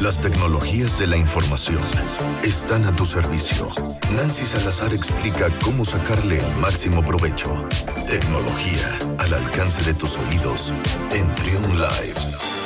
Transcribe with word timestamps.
Las 0.00 0.20
tecnologías 0.20 0.96
de 1.00 1.08
la 1.08 1.16
información 1.16 1.82
están 2.44 2.84
a 2.84 2.94
tu 2.94 3.04
servicio. 3.04 3.68
Nancy 4.14 4.44
Salazar 4.44 4.94
explica 4.94 5.48
cómo 5.64 5.84
sacarle 5.84 6.38
el 6.38 6.56
máximo 6.56 7.04
provecho. 7.04 7.66
Tecnología 8.06 8.96
al 9.18 9.34
alcance 9.34 9.82
de 9.82 9.94
tus 9.94 10.16
oídos 10.18 10.72
en 11.10 11.34
Trion 11.34 11.80
Live. 11.80 12.57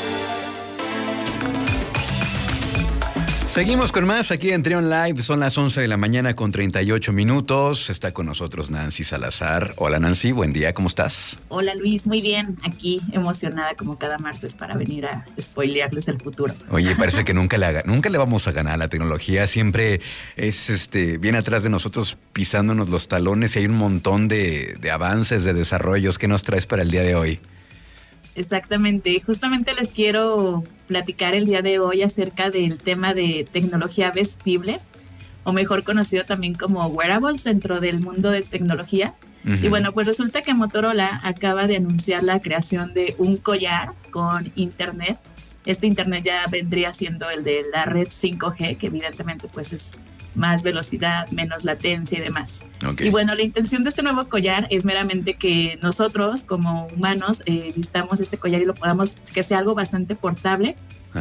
Seguimos 3.53 3.93
con 3.93 4.07
más 4.07 4.31
aquí 4.31 4.51
en 4.51 4.63
Trion 4.63 4.89
Live. 4.89 5.21
Son 5.21 5.39
las 5.39 5.59
11 5.59 5.83
de 5.83 5.87
la 5.87 5.99
mañana 5.99 6.35
con 6.35 6.53
38 6.53 7.13
minutos. 7.13 7.91
Está 7.91 8.11
con 8.15 8.25
nosotros 8.25 8.71
Nancy 8.71 9.05
Salazar. 9.05 9.75
Hola 9.77 9.99
Nancy, 9.99 10.33
buen 10.33 10.55
día, 10.55 10.73
¿cómo 10.73 10.89
estás? 10.89 11.39
Hola 11.51 11.75
Luis, 11.75 12.07
muy 12.07 12.23
bien. 12.23 12.57
Aquí 12.63 13.03
emocionada 13.13 13.75
como 13.75 13.99
cada 13.99 14.17
martes 14.17 14.55
para 14.55 14.75
venir 14.75 15.05
a 15.05 15.27
spoilearles 15.39 16.09
el 16.09 16.19
futuro. 16.19 16.55
Oye, 16.71 16.97
parece 16.97 17.27
que 17.27 17.35
nunca 17.35 17.59
le, 17.59 17.83
nunca 17.85 18.09
le 18.09 18.17
vamos 18.17 18.49
a 18.49 18.53
ganar 18.53 18.73
a 18.73 18.79
la 18.79 18.89
tecnología. 18.89 19.47
Siempre 19.47 20.01
es 20.37 20.71
este, 20.71 21.19
bien 21.19 21.37
atrás 21.37 21.63
de 21.63 21.69
nosotros 21.69 22.17
pisándonos 22.33 22.89
los 22.89 23.07
talones 23.07 23.55
y 23.57 23.59
hay 23.59 23.67
un 23.67 23.77
montón 23.77 24.29
de, 24.29 24.79
de 24.81 24.91
avances, 24.91 25.45
de 25.45 25.53
desarrollos. 25.53 26.17
¿Qué 26.17 26.27
nos 26.27 26.43
traes 26.43 26.65
para 26.65 26.81
el 26.81 26.91
día 26.91 27.03
de 27.03 27.17
hoy? 27.17 27.39
Exactamente, 28.35 29.21
justamente 29.21 29.75
les 29.75 29.93
quiero 29.93 30.65
platicar 30.87 31.35
el 31.35 31.45
día 31.45 31.63
de 31.63 31.79
hoy 31.79 32.03
acerca 32.03 32.51
del 32.51 32.79
tema 32.79 33.13
de 33.15 33.47
tecnología 33.51 34.11
vestible, 34.11 34.81
o 35.45 35.53
mejor 35.53 35.85
conocido 35.85 36.25
también 36.25 36.55
como 36.55 36.87
wearables 36.87 37.45
dentro 37.45 37.81
del 37.81 38.01
mundo 38.01 38.31
de 38.31 38.43
tecnología. 38.43 39.15
Y 39.45 39.67
bueno, 39.67 39.93
pues 39.93 40.07
resulta 40.07 40.43
que 40.43 40.55
Motorola 40.55 41.21
acaba 41.25 41.67
de 41.67 41.77
anunciar 41.77 42.23
la 42.23 42.41
creación 42.41 42.95
de 42.95 43.17
un 43.19 43.37
collar 43.37 43.89
con 44.13 44.53
internet. 44.55 45.19
Este 45.67 45.89
internet 45.89 46.23
ya 46.25 46.47
vendría 46.47 46.93
siendo 46.93 47.29
el 47.29 47.43
de 47.43 47.65
la 47.73 47.85
red 47.85 48.07
5G, 48.07 48.77
que 48.77 48.87
evidentemente 48.87 49.49
pues 49.49 49.73
es 49.73 49.95
más 50.35 50.63
velocidad, 50.63 51.29
menos 51.31 51.65
latencia 51.65 52.19
y 52.19 52.23
demás. 52.23 52.65
Y 52.99 53.11
bueno, 53.11 53.35
la 53.35 53.43
intención 53.43 53.85
de 53.85 53.91
este 53.91 54.03
nuevo 54.03 54.29
collar 54.29 54.67
es 54.71 54.85
meramente 54.85 55.35
que 55.35 55.79
nosotros 55.83 56.45
como 56.45 56.87
humanos 56.87 57.43
eh, 57.47 57.73
vistamos 57.77 58.21
este 58.21 58.39
collar 58.39 58.63
y 58.63 58.65
lo 58.65 58.75
podamos, 58.75 59.17
que 59.33 59.43
sea 59.43 59.59
algo 59.59 59.75
bastante 59.75 60.17
portable 60.17 60.77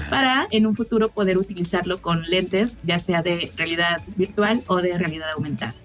para 0.10 0.48
en 0.52 0.66
un 0.66 0.76
futuro 0.76 1.10
poder 1.10 1.38
utilizarlo 1.38 2.02
con 2.02 2.24
lentes, 2.24 2.80
ya 2.84 2.98
sea 2.98 3.22
de 3.22 3.52
realidad 3.58 4.02
virtual 4.16 4.64
o 4.68 4.78
de 4.78 4.98
realidad 4.98 5.32
aumentada. 5.32 5.76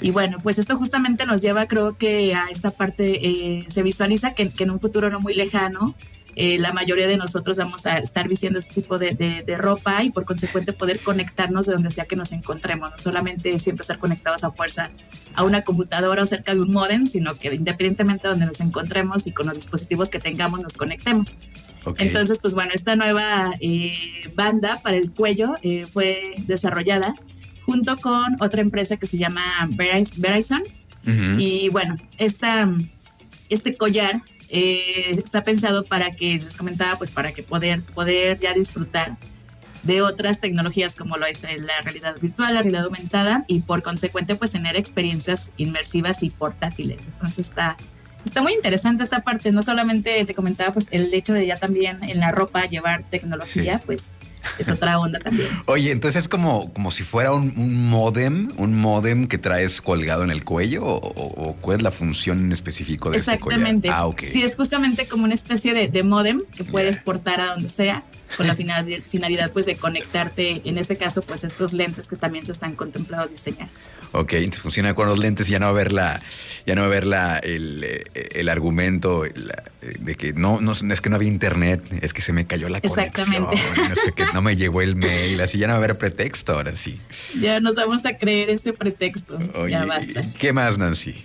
Y 0.00 0.10
bueno, 0.10 0.38
pues 0.42 0.58
esto 0.58 0.76
justamente 0.76 1.24
nos 1.24 1.40
lleva, 1.40 1.66
creo 1.66 1.96
que 1.96 2.34
a 2.34 2.46
esta 2.50 2.70
parte, 2.70 3.26
eh, 3.26 3.64
se 3.68 3.82
visualiza 3.82 4.34
que, 4.34 4.50
que 4.50 4.64
en 4.64 4.70
un 4.70 4.80
futuro 4.80 5.08
no 5.08 5.20
muy 5.20 5.34
lejano, 5.34 5.94
eh, 6.36 6.58
la 6.58 6.72
mayoría 6.72 7.08
de 7.08 7.16
nosotros 7.16 7.58
vamos 7.58 7.84
a 7.86 7.98
estar 7.98 8.28
vistiendo 8.28 8.58
este 8.58 8.74
tipo 8.74 8.98
de, 8.98 9.42
ropa 9.58 10.04
y 10.04 10.10
por 10.10 10.24
consecuente 10.24 10.72
poder 10.72 11.00
conectarnos 11.00 11.66
de 11.66 11.72
donde 11.72 11.90
sea 11.90 12.04
que 12.04 12.16
nos 12.16 12.32
encontremos, 12.32 12.90
no 12.90 12.98
solamente 12.98 13.58
siempre 13.58 13.82
estar 13.82 13.98
conectados 13.98 14.44
a 14.44 14.52
fuerza 14.52 14.90
a 15.34 15.44
una 15.44 15.62
computadora 15.62 16.22
o 16.22 16.26
cerca 16.26 16.54
de 16.54 16.60
un 16.60 16.72
modem, 16.72 17.06
sino 17.06 17.36
que 17.36 17.54
independientemente 17.54 18.28
de 18.28 18.30
donde 18.30 18.46
nos 18.46 18.60
encontremos 18.60 19.26
y 19.26 19.32
con 19.32 19.46
los 19.46 19.56
dispositivos 19.56 20.10
que 20.10 20.20
tengamos 20.20 20.60
nos 20.60 20.74
conectemos. 20.74 21.40
Entonces, 21.96 22.38
pues 22.40 22.54
bueno, 22.54 22.72
esta 22.74 22.96
nueva 22.96 23.52
eh, 23.60 23.96
banda 24.34 24.80
para 24.82 24.96
el 24.96 25.10
cuello 25.10 25.54
eh, 25.62 25.86
fue 25.90 26.34
desarrollada 26.46 27.14
junto 27.64 27.96
con 27.98 28.36
otra 28.40 28.60
empresa 28.60 28.96
que 28.96 29.06
se 29.06 29.18
llama 29.18 29.42
Verizon. 29.70 30.62
Y 31.38 31.70
bueno, 31.70 31.96
esta, 32.18 32.70
este 33.48 33.76
collar 33.76 34.20
eh, 34.50 35.20
está 35.22 35.44
pensado 35.44 35.84
para 35.84 36.12
que, 36.12 36.38
les 36.38 36.56
comentaba, 36.56 36.96
pues 36.96 37.12
para 37.12 37.32
que 37.32 37.42
poder, 37.42 37.82
poder 37.82 38.38
ya 38.38 38.54
disfrutar 38.54 39.16
de 39.82 40.02
otras 40.02 40.40
tecnologías 40.40 40.96
como 40.96 41.16
lo 41.16 41.26
es 41.26 41.42
la 41.42 41.80
realidad 41.82 42.16
virtual, 42.20 42.54
la 42.54 42.62
realidad 42.62 42.84
aumentada 42.84 43.44
y 43.46 43.60
por 43.60 43.82
consecuente 43.82 44.34
pues 44.34 44.50
tener 44.50 44.76
experiencias 44.76 45.52
inmersivas 45.56 46.22
y 46.22 46.30
portátiles. 46.30 47.08
Entonces 47.08 47.46
está, 47.46 47.76
está 48.24 48.42
muy 48.42 48.54
interesante 48.54 49.04
esta 49.04 49.20
parte, 49.20 49.52
no 49.52 49.62
solamente 49.62 50.24
te 50.24 50.34
comentaba 50.34 50.72
pues 50.72 50.88
el 50.90 51.12
hecho 51.14 51.32
de 51.32 51.46
ya 51.46 51.58
también 51.58 52.02
en 52.02 52.20
la 52.20 52.32
ropa 52.32 52.66
llevar 52.66 53.04
tecnología, 53.08 53.80
pues 53.84 54.16
es 54.58 54.68
otra 54.68 54.98
onda 54.98 55.18
también. 55.18 55.48
Oye, 55.66 55.90
entonces 55.90 56.22
es 56.22 56.28
como, 56.28 56.72
como 56.72 56.90
si 56.90 57.04
fuera 57.04 57.32
un, 57.32 57.88
modem, 57.88 58.48
un 58.56 58.78
modem 58.78 59.26
que 59.26 59.38
traes 59.38 59.80
colgado 59.80 60.24
en 60.24 60.30
el 60.30 60.44
cuello 60.44 60.84
o, 60.84 61.56
cuál 61.60 61.78
es 61.78 61.82
la 61.82 61.90
función 61.90 62.44
en 62.44 62.52
específico 62.52 63.10
de 63.10 63.18
este 63.18 63.38
collar? 63.38 63.58
Exactamente. 63.58 63.88
Ah, 63.90 64.08
Sí, 64.30 64.42
es 64.42 64.56
justamente 64.56 65.06
como 65.06 65.24
una 65.24 65.34
especie 65.34 65.74
de, 65.74 65.88
de 65.88 66.02
modem 66.02 66.42
que 66.56 66.64
puedes 66.64 66.98
portar 66.98 67.40
a 67.40 67.54
donde 67.54 67.68
sea 67.68 68.04
con 68.36 68.46
la 68.46 68.54
finalidad, 68.54 69.52
pues 69.52 69.66
de 69.66 69.76
conectarte, 69.76 70.62
en 70.64 70.78
este 70.78 70.96
caso 70.96 71.22
pues 71.22 71.44
estos 71.44 71.72
lentes 71.72 72.08
que 72.08 72.16
también 72.16 72.46
se 72.46 72.52
están 72.52 72.74
contemplados 72.74 73.30
diseñar. 73.30 73.68
Ok, 74.12 74.34
entonces 74.34 74.62
funciona 74.62 74.94
con 74.94 75.06
los 75.06 75.18
lentes 75.18 75.48
y 75.48 75.52
ya 75.52 75.58
no 75.58 75.66
va 75.66 75.70
a 75.70 75.74
ver 75.74 75.92
la, 75.92 76.22
ya 76.66 76.74
no 76.74 76.82
va 76.82 76.86
a 76.86 76.90
ver 76.90 77.06
la, 77.06 77.38
el, 77.38 78.04
el 78.14 78.48
argumento 78.48 79.22
de 79.22 80.14
que 80.14 80.32
no, 80.32 80.60
no, 80.60 80.72
es 80.72 81.00
que 81.00 81.10
no 81.10 81.16
había 81.16 81.28
internet, 81.28 81.82
es 82.00 82.12
que 82.12 82.22
se 82.22 82.32
me 82.32 82.46
cayó 82.46 82.68
la 82.68 82.80
conexión, 82.80 83.42
no 83.42 83.50
sé 83.50 84.12
que 84.14 84.24
no 84.32 84.42
me 84.42 84.56
llegó 84.56 84.82
el 84.82 84.96
mail, 84.96 85.40
así 85.40 85.58
ya 85.58 85.66
no 85.66 85.72
va 85.74 85.80
a 85.80 85.84
haber 85.84 85.98
pretexto 85.98 86.54
ahora 86.54 86.74
sí. 86.76 86.98
Ya 87.40 87.60
nos 87.60 87.74
vamos 87.74 88.04
a 88.06 88.16
creer 88.16 88.50
ese 88.50 88.72
pretexto, 88.72 89.38
ya 89.68 89.84
basta. 89.84 90.24
¿Qué 90.38 90.52
más, 90.52 90.78
Nancy? 90.78 91.24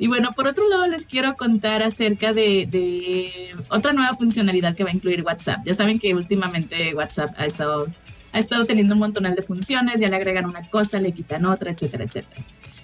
Y 0.00 0.06
bueno, 0.06 0.32
por 0.32 0.46
otro 0.46 0.66
lado, 0.66 0.88
les 0.88 1.04
quiero 1.04 1.36
contar 1.36 1.82
acerca 1.82 2.32
de, 2.32 3.54
otra 3.68 3.92
nueva 3.92 4.16
funcionalidad 4.16 4.74
que 4.74 4.82
va 4.82 4.88
a 4.88 4.94
incluir 4.94 5.22
WhatsApp. 5.22 5.60
Ya 5.66 5.74
saben 5.74 5.98
que 5.98 6.14
últimamente 6.14 6.94
WhatsApp 6.94 7.34
ha 7.36 7.44
estado, 7.44 7.86
ha 8.32 8.38
estado 8.38 8.64
teniendo 8.64 8.94
un 8.94 9.00
montón 9.00 9.24
de 9.24 9.42
funciones, 9.42 10.00
ya 10.00 10.08
le 10.08 10.16
agregan 10.16 10.46
una 10.46 10.66
cosa, 10.70 10.98
le 11.00 11.12
quitan 11.12 11.44
otra, 11.44 11.70
etcétera, 11.70 12.04
etcétera. 12.04 12.42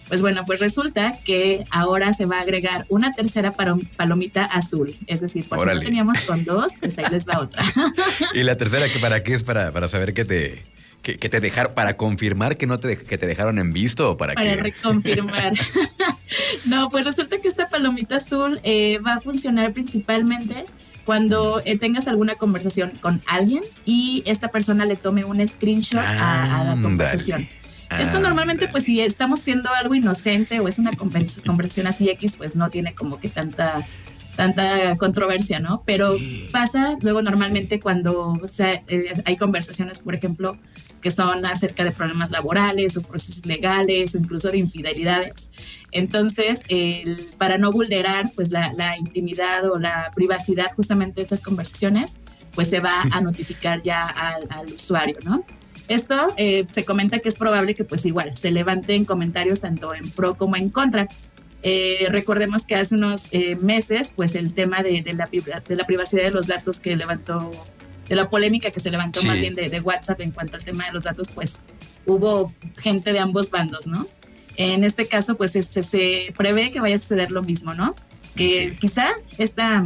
Pues 0.08 0.20
bueno, 0.20 0.44
pues 0.46 0.60
resulta 0.60 1.18
que 1.24 1.64
ahora 1.70 2.12
se 2.12 2.26
va 2.26 2.36
a 2.36 2.42
agregar 2.42 2.84
una 2.90 3.14
tercera 3.14 3.54
palomita 3.96 4.44
azul. 4.44 4.94
Es 5.06 5.22
decir, 5.22 5.48
por 5.48 5.58
si 5.58 5.66
no 5.66 5.80
teníamos 5.80 6.18
con 6.20 6.44
dos, 6.44 6.72
pues 6.78 6.98
ahí 6.98 7.06
les 7.10 7.26
va 7.26 7.40
otra. 7.40 7.64
¿Y 8.34 8.42
la 8.42 8.58
tercera 8.58 8.90
que 8.90 8.98
para 8.98 9.22
qué 9.22 9.32
es? 9.32 9.42
Para, 9.42 9.72
para 9.72 9.88
saber 9.88 10.12
que 10.12 10.26
te, 10.26 10.66
que, 11.02 11.16
te 11.16 11.40
dejaron, 11.40 11.72
para 11.72 11.96
confirmar 11.96 12.58
que 12.58 12.66
no 12.66 12.78
te, 12.78 12.98
que 12.98 13.16
te 13.16 13.26
dejaron 13.26 13.58
en 13.58 13.72
visto 13.72 14.10
o 14.10 14.16
para, 14.18 14.34
para 14.34 14.54
reconfirmar. 14.56 15.54
no, 16.64 16.90
pues 16.90 17.04
resulta 17.04 17.38
que 17.38 17.48
esta 17.48 17.68
palomita 17.68 18.16
azul 18.16 18.60
eh, 18.62 18.98
va 18.98 19.14
a 19.14 19.20
funcionar 19.20 19.72
principalmente 19.72 20.66
cuando 21.04 21.62
eh, 21.64 21.78
tengas 21.78 22.08
alguna 22.08 22.34
conversación 22.34 22.92
con 23.00 23.22
alguien 23.26 23.62
y 23.84 24.22
esta 24.26 24.48
persona 24.48 24.84
le 24.84 24.96
tome 24.96 25.24
un 25.24 25.46
screenshot 25.46 26.00
a, 26.00 26.64
la 26.64 26.82
conversación. 26.82 27.48
Esto 28.00 28.18
normalmente, 28.18 28.66
pues 28.66 28.84
si 28.84 29.00
estamos 29.00 29.40
haciendo 29.40 29.70
algo 29.72 29.94
inocente 29.94 30.58
o 30.58 30.66
es 30.66 30.80
una 30.80 30.90
conversación 30.96 31.86
así 31.86 32.10
X, 32.10 32.34
pues 32.36 32.56
no 32.56 32.68
tiene 32.68 32.94
como 32.94 33.20
que 33.20 33.28
tanta 33.28 33.86
tanta 34.36 34.96
controversia, 34.98 35.60
¿no? 35.60 35.82
Pero 35.86 36.16
pasa 36.52 36.96
luego 37.00 37.22
normalmente 37.22 37.80
cuando 37.80 38.32
o 38.32 38.46
sea, 38.46 38.82
eh, 38.86 39.14
hay 39.24 39.36
conversaciones, 39.36 40.00
por 40.00 40.14
ejemplo, 40.14 40.58
que 41.06 41.12
son 41.12 41.46
acerca 41.46 41.84
de 41.84 41.92
problemas 41.92 42.32
laborales 42.32 42.96
o 42.96 43.00
procesos 43.00 43.46
legales 43.46 44.16
o 44.16 44.18
incluso 44.18 44.50
de 44.50 44.58
infidelidades. 44.58 45.52
Entonces, 45.92 46.62
para 47.38 47.58
no 47.58 47.70
vulnerar 47.70 48.32
pues 48.34 48.50
la, 48.50 48.96
intimidad 48.98 49.70
o 49.70 49.78
la 49.78 50.10
privacidad 50.16 50.66
justamente 50.74 51.20
de 51.20 51.22
estas 51.22 51.42
conversaciones, 51.42 52.18
pues 52.56 52.66
se 52.66 52.80
va 52.80 53.02
a 53.12 53.20
notificar 53.20 53.82
ya 53.82 54.04
al, 54.08 54.66
usuario, 54.74 55.18
¿no? 55.22 55.44
Esto 55.86 56.34
eh, 56.38 56.66
se 56.68 56.84
comenta 56.84 57.20
que 57.20 57.28
es 57.28 57.36
probable 57.36 57.76
que 57.76 57.84
pues 57.84 58.04
igual 58.04 58.36
se 58.36 58.50
levanten 58.50 59.04
comentarios 59.04 59.60
tanto 59.60 59.94
en 59.94 60.10
pro 60.10 60.36
como 60.36 60.56
en 60.56 60.70
contra. 60.70 61.06
Eh, 61.62 62.08
recordemos 62.10 62.66
que 62.66 62.74
hace 62.74 62.96
unos 62.96 63.28
eh, 63.30 63.54
meses, 63.54 64.12
pues 64.16 64.34
el 64.34 64.54
tema 64.54 64.82
de, 64.82 65.04
la, 65.14 65.28
de, 65.28 65.76
la, 65.76 65.86
privacidad 65.86 66.24
de 66.24 66.30
los 66.32 66.48
datos 66.48 66.80
que 66.80 66.96
levantó 66.96 67.52
de 68.08 68.16
la 68.16 68.28
polémica 68.28 68.70
que 68.70 68.80
se 68.80 68.90
levantó 68.90 69.22
más 69.22 69.40
bien 69.40 69.54
de, 69.54 69.80
WhatsApp 69.80 70.20
en 70.20 70.30
cuanto 70.30 70.56
al 70.56 70.64
tema 70.64 70.86
de 70.86 70.92
los 70.92 71.04
datos, 71.04 71.28
pues 71.28 71.58
hubo 72.06 72.52
gente 72.76 73.12
de 73.12 73.18
ambos 73.18 73.50
bandos, 73.50 73.86
¿no? 73.86 74.06
En 74.56 74.84
este 74.84 75.06
caso, 75.06 75.36
pues 75.36 75.52
se, 75.52 76.34
prevé 76.36 76.70
que 76.70 76.80
vaya 76.80 76.96
a 76.96 76.98
suceder 76.98 77.30
lo 77.30 77.42
mismo, 77.42 77.74
¿no? 77.74 77.94
Que 78.34 78.76
quizá 78.80 79.06
esta, 79.38 79.84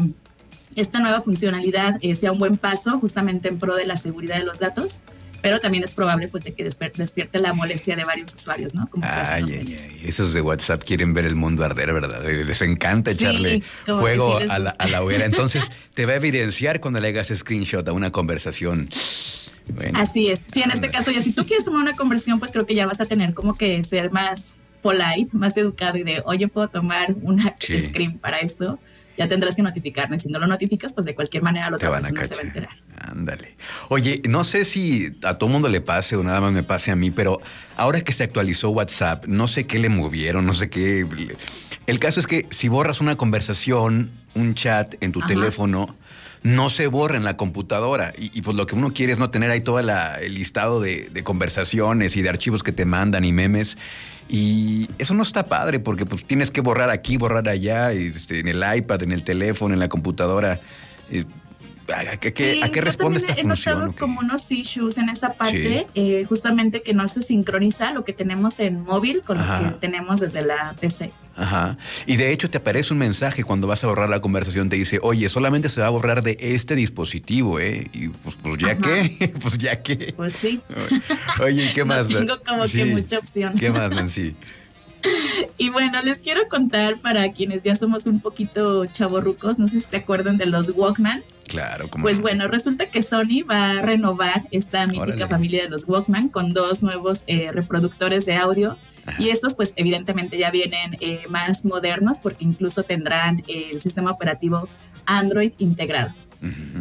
esta 0.77 1.01
nueva 1.01 1.21
funcionalidad 1.21 1.99
eh, 2.03 2.15
sea 2.15 2.33
un 2.33 2.39
buen 2.39 2.57
paso 2.57 2.99
justamente 3.01 3.49
en 3.49 3.59
pro 3.59 3.75
de 3.75 3.87
la 3.87 3.97
seguridad 3.97 4.39
de 4.39 4.45
los 4.45 4.61
datos, 4.61 5.05
pero 5.43 5.61
también 5.61 5.85
es 5.85 5.95
probable 5.95 6.29
pues 6.29 6.45
de 6.45 6.55
que 6.55 6.65
despierte 6.65 7.39
la 7.41 7.53
molestia 7.53 7.97
de 7.97 8.05
varios 8.05 8.35
usuarios, 8.35 8.75
¿no? 8.75 8.89
ay, 9.03 9.45
ay, 9.49 9.59
ay, 9.59 10.01
esos 10.05 10.33
de 10.33 10.41
WhatsApp 10.41 10.83
quieren 10.85 11.15
ver 11.15 11.25
el 11.25 11.37
mundo 11.37 11.65
arder, 11.65 11.93
¿verdad? 11.93 12.23
Les 12.25 12.63
encanta 12.63 13.11
echarle 13.13 13.63
fuego 13.85 14.39
a 14.39 14.59
la, 14.59 14.71
a 14.71 15.03
hoguera. 15.03 15.25
Entonces 15.25 15.71
te 15.95 16.07
va 16.07 16.13
a 16.13 16.17
evidenciar 16.17 16.81
cuando 16.81 17.01
le 17.01 17.09
hagas 17.09 17.33
screenshot 17.35 17.87
a 17.89 17.93
una 17.93 18.11
conversación. 18.11 18.89
Así 19.95 20.29
es. 20.29 20.41
Sí, 20.53 20.63
en 20.63 20.71
este 20.71 20.91
caso 20.91 21.11
ya 21.11 21.23
si 21.23 21.33
tú 21.33 21.47
quieres 21.47 21.65
tomar 21.65 21.83
una 21.83 21.95
conversación, 21.95 22.39
pues 22.39 22.51
creo 22.51 22.67
que 22.67 22.75
ya 22.75 22.87
vas 22.87 23.01
a 23.01 23.07
tener 23.07 23.35
como 23.35 23.57
que 23.57 23.83
ser 23.85 24.11
más 24.11 24.57
polite, 24.83 25.31
más 25.33 25.57
educado 25.57 25.99
y 25.99 26.03
de, 26.03 26.23
oye, 26.25 26.49
puedo 26.49 26.69
tomar 26.69 27.15
una 27.23 27.55
screen 27.61 28.19
para 28.19 28.39
esto 28.39 28.79
ya 29.21 29.29
tendrás 29.29 29.55
que 29.55 29.63
notificarme. 29.63 30.19
Si 30.19 30.31
no 30.31 30.39
lo 30.39 30.47
notificas, 30.47 30.95
pues 30.95 31.05
de 31.05 31.15
cualquier 31.15 31.43
manera 31.43 31.69
lo 31.69 31.77
otra 31.77 31.91
persona 31.91 32.25
se 32.25 32.35
va 32.35 32.41
a 32.41 32.45
enterar. 32.45 32.71
Ándale. 32.97 33.55
Oye, 33.91 34.23
no 34.27 34.45
sé 34.45 34.65
si 34.65 35.11
a 35.25 35.35
todo 35.35 35.51
mundo 35.51 35.69
le 35.69 35.83
pase 35.83 36.17
o 36.17 36.23
nada 36.23 36.41
más 36.41 36.53
me 36.53 36.63
pase 36.63 36.91
a 36.91 36.97
mí, 36.97 37.11
pero 37.11 37.39
ahora 37.77 38.01
que 38.01 38.15
se 38.15 38.25
actualizó 38.25 38.71
WhatsApp, 38.71 39.27
no 39.27 39.47
sé 39.47 39.67
qué 39.67 39.79
le 39.79 39.91
movieron, 39.91 40.47
no 40.47 40.55
sé 40.55 40.71
qué. 40.71 41.07
El 41.87 41.99
caso 41.99 42.19
es 42.19 42.27
que 42.27 42.47
si 42.49 42.69
borras 42.69 43.03
una 43.03 43.17
conversación, 43.17 44.11
un 44.35 44.55
chat 44.55 44.95
en 45.03 45.13
tu 45.13 45.21
teléfono, 45.21 45.95
no 46.43 46.71
se 46.71 46.87
borra 46.87 47.19
en 47.19 47.25
la 47.25 47.37
computadora. 47.37 48.15
Y, 48.17 48.41
pues 48.41 48.57
lo 48.57 48.65
que 48.65 48.75
uno 48.75 48.95
quiere 48.95 49.13
es 49.13 49.19
no 49.19 49.29
tener 49.29 49.51
ahí 49.51 49.61
todo 49.61 49.81
el 49.81 50.35
listado 50.35 50.81
de, 50.81 51.11
de, 51.13 51.23
conversaciones 51.23 52.17
y 52.17 52.23
de 52.23 52.31
archivos 52.31 52.63
que 52.63 52.73
te 52.73 52.87
mandan 52.87 53.27
y 53.27 53.35
memes. 53.35 53.77
Y 54.33 54.89
eso 54.99 55.13
no 55.13 55.23
está 55.23 55.47
padre 55.47 55.81
porque 55.81 56.07
pues 56.07 56.25
tienes 56.25 56.53
que 56.53 56.61
borrar 56.61 56.89
aquí, 56.89 57.17
borrar 57.17 57.49
allá, 57.49 57.91
este, 57.91 58.39
en 58.39 58.47
el 58.47 58.63
iPad, 58.77 59.03
en 59.03 59.11
el 59.11 59.25
teléfono, 59.25 59.75
en 59.75 59.81
la 59.81 59.89
computadora. 59.89 60.61
¿A, 61.93 62.17
qué, 62.17 62.81
responde 62.81 63.19
esta 63.19 63.35
he 63.35 63.45
Notado 63.45 63.95
como 63.97 64.21
unos 64.21 64.51
issues 64.51 64.99
en 64.99 65.09
esa 65.09 65.35
parte, 65.35 65.87
eh, 65.95 66.25
justamente 66.29 66.83
que 66.83 66.95
no 66.95 67.07
se 67.09 67.23
sincroniza 67.23 67.93
lo 67.93 68.05
que 68.05 68.13
tenemos 68.13 68.61
en 68.61 68.83
móvil 68.83 69.23
con 69.23 69.39
lo 69.39 69.45
que 69.45 69.77
tenemos 69.81 70.21
desde 70.21 70.43
la 70.43 70.75
PC. 70.81 71.13
Ajá. 71.37 71.79
Y 72.07 72.17
de 72.17 72.33
hecho 72.33 72.51
te 72.51 72.59
aparece 72.59 72.93
un 72.93 72.99
mensaje 72.99 73.45
cuando 73.45 73.67
vas 73.67 73.83
a 73.85 73.87
borrar 73.87 74.09
la 74.09 74.21
conversación, 74.21 74.69
te 74.69 74.77
dice, 74.77 74.99
oye, 75.03 75.29
solamente 75.29 75.69
se 75.69 75.81
va 75.81 75.87
a 75.87 75.91
borrar 75.91 76.23
de 76.23 76.37
este 76.41 76.75
dispositivo, 76.75 77.59
¿eh? 77.59 77.89
Y 77.93 78.09
pues, 78.09 78.37
pues 78.43 78.59
ya 78.59 78.77
qué, 78.77 79.33
pues 79.41 79.59
ya 79.59 79.83
qué. 79.83 80.13
Pues 80.17 80.35
sí. 80.35 80.61
Oye, 81.43 81.73
¿qué 81.75 81.85
más? 81.85 82.09
tengo 82.09 82.39
como 82.47 82.65
que 82.67 82.85
mucha 82.87 83.19
opción. 83.19 83.57
¿Qué 83.57 83.71
más, 83.71 83.91
Nancy? 83.91 84.35
Y 85.57 85.71
bueno, 85.71 86.01
les 86.03 86.21
quiero 86.21 86.49
contar 86.49 87.01
para 87.01 87.33
quienes 87.33 87.63
ya 87.63 87.77
somos 87.77 88.07
un 88.07 88.21
poquito 88.21 88.87
chavorrucos, 88.87 89.59
no 89.59 89.69
sé 89.69 89.81
si 89.81 89.87
se 89.87 89.97
acuerdan 89.97 90.37
de 90.37 90.47
los 90.47 90.71
Walkman. 90.71 91.23
Claro, 91.51 91.89
como. 91.89 92.05
Pues 92.05 92.21
bueno, 92.21 92.47
resulta 92.47 92.87
que 92.87 93.03
Sony 93.03 93.43
va 93.49 93.73
a 93.73 93.83
renovar 93.83 94.43
esta 94.53 94.87
mítica 94.87 95.27
familia 95.27 95.65
de 95.65 95.69
los 95.69 95.89
Walkman 95.89 96.29
con 96.29 96.53
dos 96.53 96.85
nuevos 96.85 97.25
eh, 97.27 97.51
reproductores 97.51 98.25
de 98.25 98.37
audio 98.37 98.79
y 99.19 99.31
estos 99.31 99.55
pues 99.55 99.73
evidentemente 99.75 100.39
ya 100.39 100.53
vienen 100.53 100.97
eh, 101.01 101.23
más 101.29 101.65
modernos 101.65 102.19
porque 102.19 102.45
incluso 102.45 102.85
tendrán 102.85 103.43
el 103.49 103.83
sistema 103.83 104.13
operativo 104.13 104.69
Android 105.07 105.53
integrado. 105.59 106.15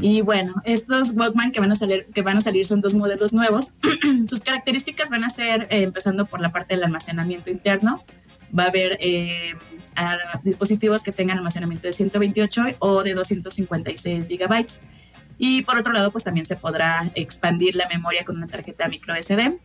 Y 0.01 0.21
bueno, 0.21 0.53
estos 0.63 1.11
Walkman 1.15 1.51
que 1.51 1.59
van 1.59 1.71
a 1.71 1.75
salir, 1.75 2.05
que 2.13 2.21
van 2.21 2.37
a 2.37 2.41
salir 2.41 2.65
son 2.65 2.79
dos 2.79 2.93
modelos 2.93 3.33
nuevos. 3.33 3.73
Sus 4.29 4.39
características 4.39 5.09
van 5.09 5.25
a 5.25 5.29
ser, 5.29 5.63
eh, 5.63 5.81
empezando 5.81 6.27
por 6.27 6.39
la 6.39 6.51
parte 6.51 6.75
del 6.75 6.83
almacenamiento 6.85 7.49
interno, 7.49 8.03
va 8.57 8.63
a 8.63 8.67
haber 8.67 8.97
eh, 9.97 10.39
dispositivos 10.43 11.03
que 11.03 11.11
tengan 11.11 11.37
almacenamiento 11.37 11.87
de 11.87 11.93
128 11.93 12.63
o 12.79 13.03
de 13.03 13.13
256 13.13 14.27
gigabytes. 14.27 14.81
Y 15.37 15.61
por 15.63 15.77
otro 15.77 15.93
lado, 15.93 16.11
pues 16.11 16.23
también 16.23 16.45
se 16.45 16.55
podrá 16.55 17.09
expandir 17.15 17.75
la 17.75 17.87
memoria 17.87 18.25
con 18.25 18.37
una 18.37 18.47
tarjeta 18.47 18.87
micro 18.87 19.15
SD. 19.15 19.57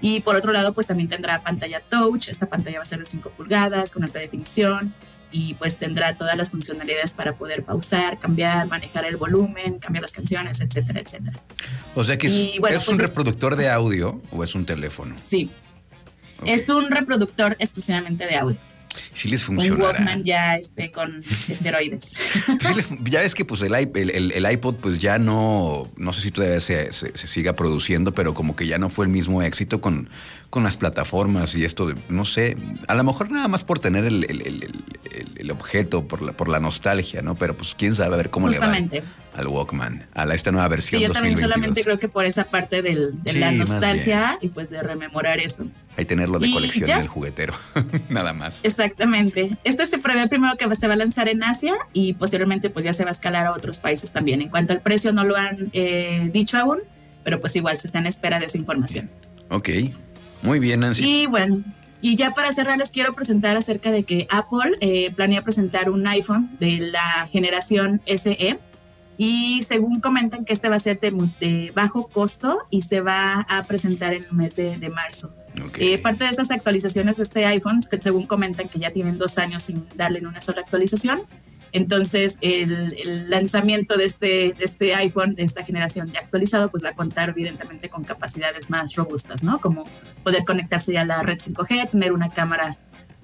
Y 0.00 0.20
por 0.20 0.36
otro 0.36 0.52
lado, 0.52 0.72
pues 0.72 0.86
también 0.86 1.08
tendrá 1.08 1.40
pantalla 1.40 1.80
touch. 1.80 2.28
Esta 2.28 2.46
pantalla 2.46 2.78
va 2.78 2.82
a 2.82 2.86
ser 2.86 3.00
de 3.00 3.06
5 3.06 3.30
pulgadas 3.30 3.90
con 3.90 4.02
alta 4.02 4.18
definición 4.18 4.94
y 5.32 5.54
pues 5.54 5.76
tendrá 5.76 6.16
todas 6.16 6.36
las 6.36 6.50
funcionalidades 6.50 7.12
para 7.12 7.34
poder 7.34 7.62
pausar, 7.62 8.18
cambiar, 8.18 8.66
manejar 8.66 9.04
el 9.04 9.16
volumen, 9.16 9.78
cambiar 9.78 10.02
las 10.02 10.12
canciones, 10.12 10.60
etcétera, 10.60 11.00
etcétera. 11.00 11.38
O 11.94 12.02
sea 12.02 12.18
que 12.18 12.26
es, 12.26 12.32
¿es 12.32 12.54
un 12.56 12.60
pues, 12.60 13.08
reproductor 13.08 13.56
de 13.56 13.70
audio 13.70 14.20
o 14.32 14.42
es 14.42 14.54
un 14.54 14.66
teléfono? 14.66 15.14
Sí. 15.16 15.50
Es 16.44 16.68
un 16.68 16.90
reproductor 16.90 17.56
exclusivamente 17.58 18.26
de 18.26 18.36
audio. 18.36 18.58
Sí 19.12 19.28
les 19.28 19.42
funciona. 19.44 19.74
Un 19.74 19.82
Walkman 19.82 20.24
ya 20.24 20.56
este, 20.56 20.90
con 20.90 21.22
esteroides. 21.48 22.12
ya 23.04 23.20
ves 23.20 23.34
que 23.34 23.44
pues 23.44 23.62
el, 23.62 23.74
el, 23.74 24.52
iPod 24.52 24.76
pues 24.76 25.00
ya 25.00 25.18
no, 25.18 25.84
no 25.96 26.12
sé 26.12 26.22
si 26.22 26.30
todavía 26.30 26.60
se, 26.60 26.92
se, 26.92 27.26
siga 27.26 27.54
produciendo, 27.54 28.12
pero 28.12 28.34
como 28.34 28.56
que 28.56 28.66
ya 28.66 28.78
no 28.78 28.88
fue 28.88 29.06
el 29.06 29.10
mismo 29.10 29.42
éxito 29.42 29.80
con, 29.80 30.08
con 30.50 30.62
las 30.62 30.76
plataformas 30.76 31.54
y 31.54 31.64
esto, 31.64 31.86
de, 31.86 31.94
no 32.08 32.24
sé, 32.24 32.56
a 32.88 32.94
lo 32.94 33.04
mejor 33.04 33.30
nada 33.30 33.48
más 33.48 33.64
por 33.64 33.78
tener 33.78 34.04
el, 34.04 35.50
objeto, 35.50 36.06
por 36.06 36.22
la, 36.22 36.32
por 36.32 36.48
la 36.48 36.60
nostalgia, 36.60 37.22
¿no? 37.22 37.34
Pero 37.34 37.56
pues 37.56 37.74
quién 37.76 37.94
sabe 37.94 38.14
a 38.14 38.16
ver 38.16 38.30
cómo 38.30 38.48
le 38.48 38.58
va 38.58 38.72
al 39.36 39.46
Walkman, 39.46 40.06
a 40.14 40.26
la, 40.26 40.34
esta 40.34 40.50
nueva 40.50 40.68
versión. 40.68 41.00
Sí, 41.00 41.06
yo 41.06 41.12
también 41.12 41.38
solamente 41.38 41.84
creo 41.84 41.98
que 41.98 42.08
por 42.08 42.24
esa 42.24 42.44
parte 42.44 42.82
de 42.82 43.12
la 43.32 43.52
nostalgia 43.52 44.38
y 44.40 44.48
pues 44.48 44.70
de 44.70 44.82
rememorar 44.82 45.38
eso. 45.38 45.66
Hay 45.96 46.04
tenerlo 46.04 46.38
de 46.38 46.50
colección 46.50 46.90
en 46.90 46.98
el 46.98 47.08
juguetero, 47.08 47.54
nada 48.08 48.32
más. 48.32 48.60
Exactamente. 48.64 49.09
Este 49.64 49.86
se 49.86 49.98
prevé 49.98 50.28
primero 50.28 50.56
que 50.56 50.74
se 50.76 50.86
va 50.86 50.94
a 50.94 50.96
lanzar 50.96 51.28
en 51.28 51.42
Asia 51.42 51.74
y 51.92 52.14
posteriormente 52.14 52.70
pues 52.70 52.84
ya 52.84 52.92
se 52.92 53.04
va 53.04 53.10
a 53.10 53.12
escalar 53.12 53.46
a 53.46 53.52
otros 53.52 53.78
países 53.78 54.10
también. 54.12 54.42
En 54.42 54.48
cuanto 54.48 54.72
al 54.72 54.80
precio 54.80 55.12
no 55.12 55.24
lo 55.24 55.36
han 55.36 55.70
eh, 55.72 56.30
dicho 56.32 56.58
aún, 56.58 56.78
pero 57.24 57.40
pues 57.40 57.54
igual 57.56 57.76
se 57.76 57.88
está 57.88 57.98
en 57.98 58.06
espera 58.06 58.38
de 58.38 58.46
esa 58.46 58.58
información. 58.58 59.10
Ok. 59.48 59.68
Muy 60.42 60.58
bien, 60.58 60.80
Nancy. 60.80 61.04
Y 61.04 61.26
bueno, 61.26 61.58
y 62.00 62.16
ya 62.16 62.32
para 62.32 62.52
cerrar 62.52 62.78
les 62.78 62.90
quiero 62.90 63.14
presentar 63.14 63.56
acerca 63.56 63.90
de 63.90 64.04
que 64.04 64.26
Apple 64.30 64.76
eh, 64.80 65.12
planea 65.14 65.42
presentar 65.42 65.90
un 65.90 66.06
iPhone 66.06 66.56
de 66.58 66.78
la 66.80 67.26
generación 67.30 68.00
SE 68.06 68.58
y 69.18 69.62
según 69.64 70.00
comentan 70.00 70.46
que 70.46 70.54
este 70.54 70.70
va 70.70 70.76
a 70.76 70.80
ser 70.80 70.98
de, 70.98 71.72
bajo 71.74 72.08
costo 72.08 72.60
y 72.70 72.82
se 72.82 73.02
va 73.02 73.42
a 73.42 73.64
presentar 73.64 74.14
en 74.14 74.24
el 74.24 74.32
mes 74.32 74.56
de, 74.56 74.88
marzo. 74.88 75.34
Eh, 75.78 75.98
parte 75.98 76.24
de 76.24 76.30
estas 76.30 76.50
actualizaciones 76.50 77.16
de 77.16 77.24
este 77.24 77.44
iPhone, 77.44 77.80
que 77.88 78.00
según 78.00 78.26
comentan 78.26 78.68
que 78.68 78.78
ya 78.78 78.92
tienen 78.92 79.18
dos 79.18 79.38
años 79.38 79.62
sin 79.64 79.86
darle 79.96 80.26
una 80.26 80.40
sola 80.40 80.60
actualización, 80.60 81.22
entonces, 81.72 82.38
el, 82.40 83.30
lanzamiento 83.30 83.96
de 83.96 84.04
este, 84.04 84.26
de 84.26 84.64
este 84.64 84.94
iPhone, 84.94 85.34
de 85.34 85.44
esta 85.44 85.62
generación 85.62 86.10
ya 86.10 86.20
actualizado, 86.20 86.70
pues 86.70 86.84
va 86.84 86.90
a 86.90 86.94
contar 86.94 87.30
evidentemente 87.30 87.88
con 87.88 88.02
capacidades 88.02 88.70
más 88.70 88.94
robustas, 88.96 89.42
¿no? 89.42 89.60
Como 89.60 89.84
poder 90.24 90.44
conectarse 90.44 90.92
ya 90.92 91.02
a 91.02 91.04
la 91.04 91.22
red 91.22 91.38
5G, 91.38 91.90
tener 91.90 92.12
una 92.12 92.30
cámara 92.30 92.76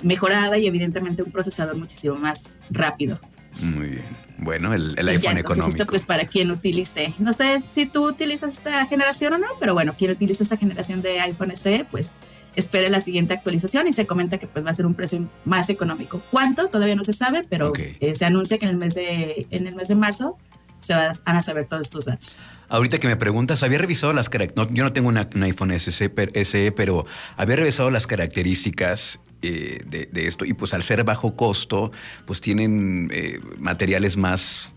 mejorada 0.03 0.59
y 0.59 0.67
evidentemente 0.67 1.23
un 1.23 1.33
procesador 1.33 1.77
muchísimo 1.77 2.17
más 2.17 2.51
rápido. 2.71 3.19
Muy 3.63 3.89
bien. 3.89 4.05
Bueno, 4.39 4.75
el, 4.75 4.97
iPhone 5.09 5.39
económico. 5.39 5.83
Esto 5.83 5.87
pues 5.87 6.05
para 6.05 6.27
quien 6.27 6.51
utilice, 6.51 7.15
no 7.19 7.33
sé 7.33 7.61
si 7.61 7.87
tú 7.87 8.07
utilizas 8.07 8.53
esta 8.53 8.87
generación 8.87 9.35
o 9.35 9.39
no, 9.39 9.47
pero 9.59 9.73
bueno, 9.73 9.95
quien 9.97 10.11
utiliza 10.11 10.45
esta 10.45 10.57
generación 10.57 11.01
de 11.01 11.21
iPhone 11.21 11.57
SE, 11.57 11.87
pues 11.91 12.17
espere 12.55 12.89
la 12.91 13.01
siguiente 13.01 13.35
actualización 13.35 13.87
y 13.87 13.93
se 13.93 14.07
comenta 14.07 14.39
que 14.39 14.47
pues 14.47 14.65
va 14.65 14.71
a 14.71 14.75
ser 14.75 14.87
un 14.87 14.95
precio 14.95 15.27
más 15.45 15.71
económico. 15.71 16.23
¿Cuánto? 16.31 16.69
Todavía 16.69 16.97
no 16.97 17.05
se 17.05 17.13
sabe, 17.13 17.47
pero 17.49 17.73
eh, 17.77 18.15
se 18.15 18.25
anuncia 18.25 18.59
que 18.59 18.65
en 18.65 18.71
el 18.71 18.77
mes 18.77 18.95
de, 18.95 19.47
en 19.51 19.67
el 19.67 19.75
mes 19.75 19.89
de 19.89 19.95
marzo 19.95 20.39
se 20.79 20.95
van 20.95 21.15
a 21.25 21.43
saber 21.43 21.67
todos 21.67 21.87
estos 21.87 22.05
datos. 22.05 22.47
Ahorita 22.69 22.99
que 22.99 23.09
me 23.09 23.17
preguntas, 23.17 23.63
había 23.63 23.79
revisado 23.79 24.13
las 24.13 24.29
características, 24.29 24.75
yo 24.75 24.85
no 24.85 24.93
tengo 24.93 25.09
un 25.09 25.43
iPhone 25.43 25.79
SE, 25.79 26.73
pero 26.73 27.07
había 27.37 27.57
revisado 27.57 27.91
las 27.91 28.07
características 28.07 29.21
eh, 29.43 29.83
de, 29.87 30.27
esto. 30.27 30.45
Y 30.45 30.55
pues 30.55 30.75
al 30.75 30.83
ser 30.83 31.05
bajo 31.05 31.37
costo, 31.37 31.93
pues 32.25 32.41
tienen 32.41 33.11
eh, 33.13 33.41
materiales 33.59 34.17
más 34.17 34.73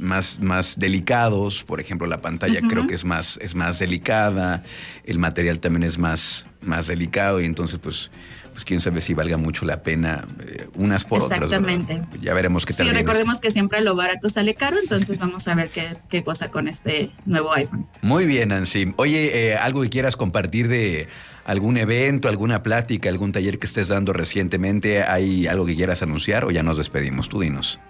más, 0.00 0.40
más 0.40 0.78
delicados, 0.78 1.62
por 1.62 1.78
ejemplo 1.78 2.06
la 2.06 2.22
pantalla 2.22 2.60
creo 2.66 2.86
que 2.86 2.94
es 2.94 3.04
más, 3.04 3.38
es 3.42 3.54
más 3.54 3.78
delicada, 3.78 4.64
el 5.04 5.18
material 5.18 5.60
también 5.60 5.82
es 5.82 5.98
más, 5.98 6.46
más 6.62 6.86
delicado. 6.86 7.40
Y 7.40 7.44
entonces 7.44 7.78
pues, 7.78 8.10
pues 8.60 8.66
quién 8.66 8.80
sabe 8.82 9.00
si 9.00 9.14
valga 9.14 9.38
mucho 9.38 9.64
la 9.64 9.82
pena 9.82 10.22
eh, 10.46 10.68
unas 10.74 11.04
por 11.06 11.22
otras. 11.22 11.40
Exactamente. 11.40 12.02
Ya 12.20 12.34
veremos 12.34 12.66
qué 12.66 12.74
tal. 12.74 12.88
Sí, 12.88 12.92
recordemos 12.92 13.40
que 13.40 13.50
siempre 13.50 13.80
lo 13.80 13.96
barato 13.96 14.28
sale 14.28 14.54
caro, 14.54 14.76
entonces 14.78 15.18
vamos 15.18 15.48
a 15.48 15.54
ver 15.54 15.70
qué, 15.70 15.96
qué 16.10 16.22
cosa 16.22 16.50
con 16.50 16.68
este 16.68 17.10
nuevo 17.24 17.54
iPhone. 17.54 17.86
Muy 18.02 18.26
bien, 18.26 18.50
Nancy. 18.50 18.92
Oye, 18.96 19.52
eh, 19.52 19.56
algo 19.56 19.80
que 19.80 19.88
quieras 19.88 20.14
compartir 20.14 20.68
de 20.68 21.08
algún 21.46 21.78
evento, 21.78 22.28
alguna 22.28 22.62
plática, 22.62 23.08
algún 23.08 23.32
taller 23.32 23.58
que 23.58 23.66
estés 23.66 23.88
dando 23.88 24.12
recientemente, 24.12 25.04
¿hay 25.04 25.46
algo 25.46 25.64
que 25.64 25.74
quieras 25.74 26.02
anunciar 26.02 26.44
o 26.44 26.50
ya 26.50 26.62
nos 26.62 26.76
despedimos? 26.76 27.30
Tú 27.30 27.40
dinos. 27.40 27.80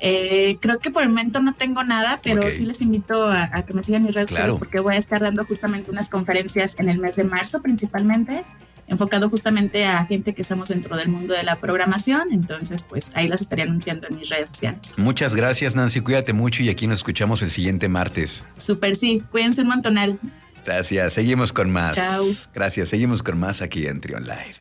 Eh, 0.00 0.58
creo 0.60 0.78
que 0.78 0.90
por 0.90 1.02
el 1.02 1.08
momento 1.08 1.40
no 1.40 1.54
tengo 1.54 1.82
nada, 1.84 2.20
pero 2.22 2.42
sí 2.50 2.66
les 2.66 2.82
invito 2.82 3.28
a, 3.30 3.64
que 3.66 3.72
me 3.72 3.82
sigan 3.82 4.04
mis 4.04 4.14
redes 4.14 4.30
sociales 4.30 4.56
porque 4.56 4.78
voy 4.78 4.94
a 4.94 4.98
estar 4.98 5.22
dando 5.22 5.44
justamente 5.44 5.90
unas 5.90 6.10
conferencias 6.10 6.78
en 6.78 6.88
el 6.88 6.98
mes 6.98 7.16
de 7.16 7.24
marzo 7.24 7.62
principalmente, 7.62 8.44
enfocado 8.88 9.30
justamente 9.30 9.84
a 9.86 10.04
gente 10.06 10.34
que 10.34 10.42
estamos 10.42 10.68
dentro 10.68 10.96
del 10.96 11.08
mundo 11.08 11.34
de 11.34 11.42
la 11.42 11.56
programación. 11.56 12.28
Entonces, 12.32 12.86
pues 12.88 13.12
ahí 13.14 13.28
las 13.28 13.42
estaré 13.42 13.62
anunciando 13.62 14.06
en 14.08 14.16
mis 14.16 14.28
redes 14.28 14.48
sociales. 14.48 14.94
Muchas 14.96 15.34
gracias, 15.34 15.76
Nancy. 15.76 16.00
Cuídate 16.00 16.32
mucho 16.32 16.62
y 16.62 16.68
aquí 16.68 16.86
nos 16.86 16.98
escuchamos 16.98 17.42
el 17.42 17.50
siguiente 17.50 17.88
martes. 17.88 18.44
Super, 18.56 18.96
sí. 18.96 19.22
Cuídense 19.30 19.62
un 19.62 19.68
montonal. 19.68 20.18
Gracias. 20.64 21.14
Seguimos 21.14 21.52
con 21.52 21.70
más. 21.70 21.96
Chao. 21.96 22.24
Gracias. 22.54 22.88
Seguimos 22.88 23.22
con 23.22 23.38
más 23.38 23.62
aquí 23.62 23.86
en 23.86 24.00
Trion 24.00 24.24
Live. 24.24 24.56